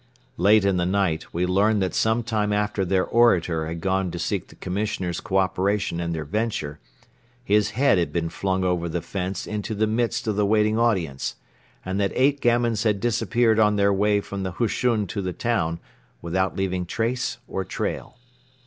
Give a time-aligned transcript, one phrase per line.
[0.37, 4.17] Late in the night we learned that some time after their orator had gone to
[4.17, 6.79] seek the Commissioner's cooperation in their venture,
[7.43, 11.35] his head had been flung over the fence into the midst of the waiting audience
[11.85, 15.79] and that eight gamins had disappeared on their way from the hushun to the town
[16.19, 18.17] without leaving trace or trail.